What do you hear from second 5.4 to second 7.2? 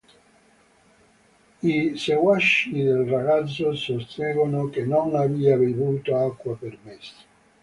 bevuto acqua per mesi.